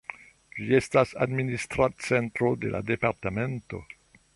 Ĝi 0.59 0.69
estis 0.77 1.11
administra 1.27 1.91
centro 2.09 2.53
de 2.65 2.77
la 2.77 2.85
departemento. 2.93 3.89